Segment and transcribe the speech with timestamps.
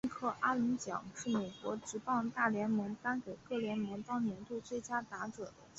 [0.09, 5.67] 汉克阿伦奖是美国职棒大联盟颁给各联盟当年度最佳打者的奖项。